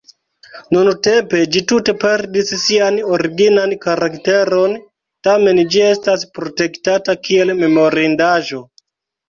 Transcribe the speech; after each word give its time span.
Nuntempe 0.75 1.41
ĝi 1.55 1.61
tute 1.71 1.93
perdis 2.03 2.49
sian 2.63 2.97
originan 3.17 3.77
karakteron, 3.85 4.75
tamen 5.29 5.63
ĝi 5.77 5.85
estas 5.93 6.27
protektata 6.41 7.19
kiel 7.29 7.57
memorindaĵo. 7.65 8.67